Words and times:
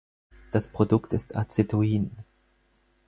Das 0.49 0.67
Produkt 0.67 1.13
ist 1.13 1.35
Acetoin. 1.35 2.09